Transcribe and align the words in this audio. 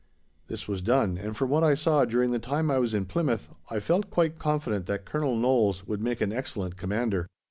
This 0.47 0.67
was 0.67 0.81
done, 0.81 1.19
and 1.19 1.37
from 1.37 1.51
what 1.51 1.63
I 1.63 1.75
saw 1.75 2.05
during 2.05 2.31
the 2.31 2.39
time 2.39 2.71
I 2.71 2.79
was 2.79 2.95
in 2.95 3.05
Plymouth, 3.05 3.49
I 3.69 3.79
felt 3.79 4.09
quite 4.09 4.39
confident 4.39 4.87
that 4.87 5.05
Colonel 5.05 5.35
Knowles 5.35 5.85
would 5.85 6.01
make 6.01 6.21
an 6.21 6.33
excellent 6.33 6.75
commander. 6.75 7.27